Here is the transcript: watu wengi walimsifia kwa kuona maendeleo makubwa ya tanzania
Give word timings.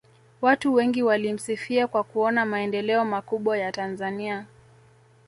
watu 0.41 0.73
wengi 0.73 1.03
walimsifia 1.03 1.87
kwa 1.87 2.03
kuona 2.03 2.45
maendeleo 2.45 3.05
makubwa 3.05 3.57
ya 3.57 3.71
tanzania 3.71 4.45